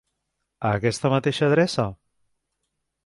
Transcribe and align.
A 0.69 0.71
aquesta 0.77 1.11
mateixa 1.15 1.45
adreça? 1.49 1.89